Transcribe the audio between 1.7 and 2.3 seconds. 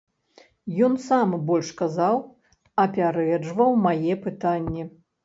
казаў,